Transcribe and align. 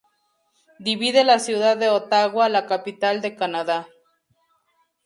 Divide 0.79 1.23
la 1.23 1.37
ciudad 1.37 1.77
de 1.77 1.89
Ottawa, 1.89 2.49
la 2.49 2.65
capital 2.65 3.21
de 3.21 3.35
Canadá. 3.35 3.87